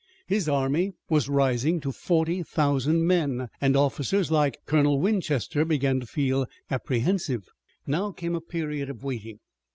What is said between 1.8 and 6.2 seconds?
to forty thousand men, and officers like Colonel Winchester began to